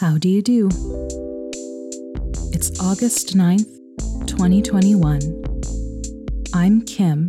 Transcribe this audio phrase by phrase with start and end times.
[0.00, 0.70] How do you do?
[2.54, 3.68] It's August 9th,
[4.26, 5.20] 2021.
[6.54, 7.28] I'm Kim,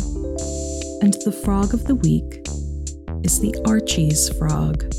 [1.02, 2.48] and the frog of the week
[3.26, 4.90] is the Archey's frog.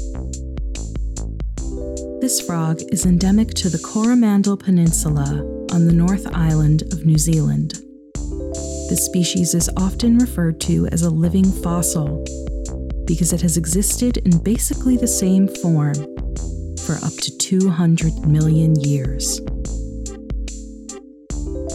[2.21, 5.31] This frog is endemic to the Coromandel Peninsula
[5.73, 7.79] on the North Island of New Zealand.
[8.91, 12.23] This species is often referred to as a living fossil
[13.07, 15.95] because it has existed in basically the same form
[16.87, 19.41] for up to 200 million years.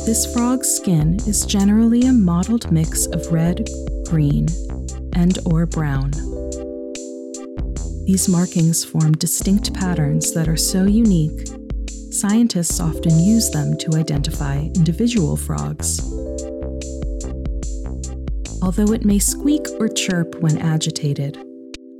[0.05, 3.67] This frog's skin is generally a mottled mix of red,
[4.09, 4.47] green,
[5.13, 6.11] and or brown.
[8.05, 11.47] These markings form distinct patterns that are so unique,
[12.09, 15.99] scientists often use them to identify individual frogs.
[18.61, 21.35] Although it may squeak or chirp when agitated,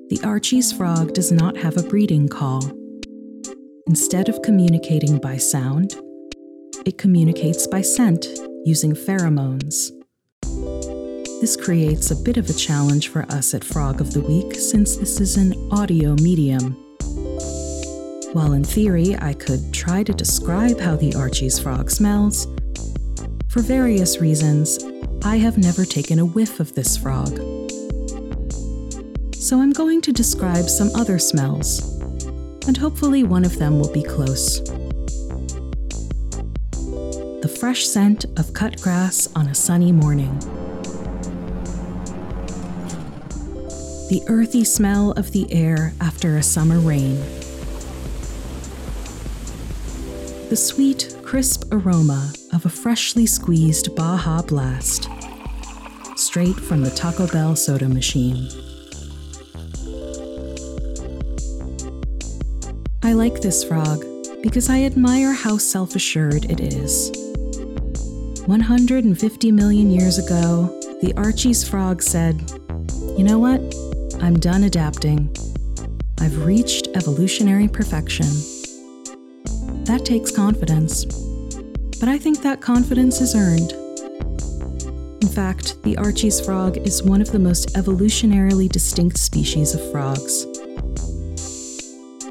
[0.09, 2.61] the Archey's frog does not have a breeding call.
[3.87, 5.95] Instead of communicating by sound,
[6.85, 8.27] it communicates by scent
[8.65, 9.91] using pheromones.
[11.39, 14.97] This creates a bit of a challenge for us at Frog of the Week since
[14.97, 16.73] this is an audio medium.
[18.33, 22.45] While in theory I could try to describe how the Archey's frog smells,
[23.47, 24.79] for various reasons,
[25.23, 27.37] I have never taken a whiff of this frog.
[29.33, 31.96] So I'm going to describe some other smells
[32.67, 34.61] and hopefully one of them will be close.
[37.41, 40.37] The fresh scent of cut grass on a sunny morning.
[44.09, 47.15] The earthy smell of the air after a summer rain.
[50.49, 55.09] The sweet, crisp aroma of a freshly squeezed Baja Blast,
[56.15, 58.49] straight from the Taco Bell soda machine.
[63.07, 64.03] I like this frog
[64.43, 67.09] because I admire how self assured it is.
[68.45, 72.51] 150 million years ago, the Archey's frog said,
[73.17, 73.61] You know what?
[74.21, 75.33] I'm done adapting.
[76.19, 78.27] I've reached evolutionary perfection.
[79.85, 81.05] That takes confidence.
[82.01, 83.71] But I think that confidence is earned.
[85.21, 90.45] In fact, the Archey's frog is one of the most evolutionarily distinct species of frogs.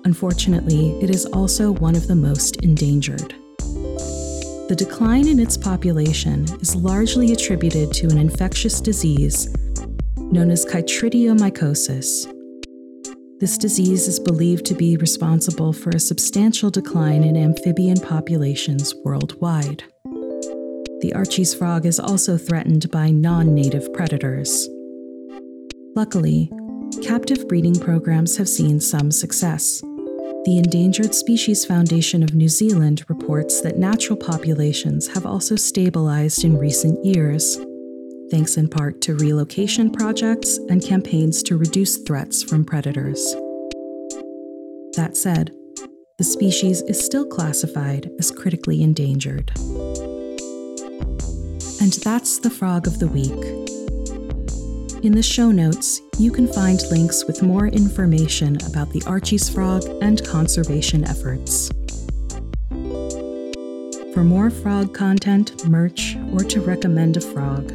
[0.06, 3.34] Unfortunately, it is also one of the most endangered.
[4.68, 9.52] The decline in its population is largely attributed to an infectious disease
[10.16, 12.32] known as chytridiomycosis.
[13.40, 19.82] This disease is believed to be responsible for a substantial decline in amphibian populations worldwide.
[21.00, 24.68] The Archey's frog is also threatened by non native predators.
[25.96, 26.48] Luckily,
[27.02, 29.82] captive breeding programs have seen some success.
[30.46, 36.56] The Endangered Species Foundation of New Zealand reports that natural populations have also stabilized in
[36.56, 37.58] recent years,
[38.30, 43.18] thanks in part to relocation projects and campaigns to reduce threats from predators.
[44.94, 45.50] That said,
[46.16, 49.50] the species is still classified as critically endangered.
[51.80, 53.85] And that's the frog of the week.
[55.06, 59.84] In the show notes, you can find links with more information about the Archey's frog
[60.02, 61.70] and conservation efforts.
[64.12, 67.70] For more frog content, merch, or to recommend a frog,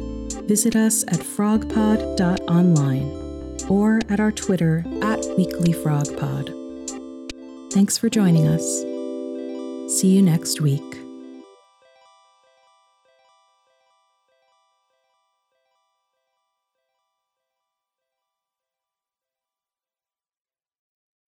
[0.46, 6.52] visit us at frogpod.online or at our Twitter at weeklyfrogpod.
[7.72, 8.82] Thanks for joining us.
[9.98, 10.82] See you next week.